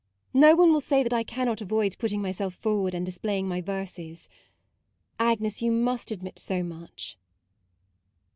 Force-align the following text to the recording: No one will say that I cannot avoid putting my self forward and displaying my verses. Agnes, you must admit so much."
No 0.33 0.55
one 0.55 0.73
will 0.73 0.81
say 0.81 1.03
that 1.03 1.13
I 1.13 1.21
cannot 1.21 1.61
avoid 1.61 1.95
putting 1.99 2.23
my 2.23 2.31
self 2.31 2.55
forward 2.55 2.95
and 2.95 3.05
displaying 3.05 3.47
my 3.47 3.61
verses. 3.61 4.29
Agnes, 5.19 5.61
you 5.61 5.71
must 5.71 6.09
admit 6.09 6.39
so 6.39 6.63
much." 6.63 7.19